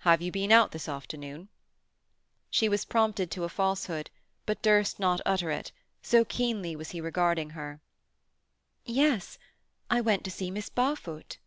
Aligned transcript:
"Have 0.00 0.20
you 0.20 0.30
been 0.30 0.52
out 0.52 0.72
this 0.72 0.86
afternoon?" 0.86 1.48
She 2.50 2.68
was 2.68 2.84
prompted 2.84 3.30
to 3.30 3.44
a 3.44 3.48
falsehood, 3.48 4.10
but 4.44 4.60
durst 4.60 5.00
not 5.00 5.22
utter 5.24 5.50
it, 5.50 5.72
so 6.02 6.26
keenly 6.26 6.76
was 6.76 6.90
he 6.90 7.00
regarding 7.00 7.48
her. 7.56 7.80
"Yes, 8.84 9.38
I 9.88 10.02
went 10.02 10.24
to 10.24 10.30
see 10.30 10.50
Miss 10.50 10.68
Barfoot." 10.68 11.38